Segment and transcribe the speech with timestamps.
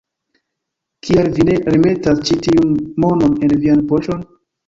[1.07, 2.73] Kial vi ne remetas ĉi tiun
[3.05, 4.27] monon en vian poŝon?